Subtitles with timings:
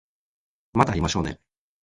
[0.73, 1.39] また会いましょうね